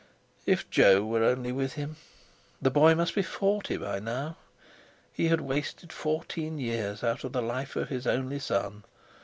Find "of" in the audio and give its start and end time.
7.23-7.33, 7.75-7.89